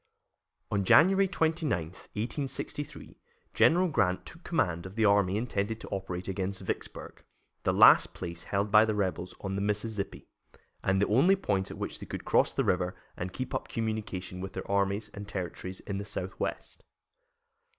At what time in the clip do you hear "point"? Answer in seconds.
11.35-11.69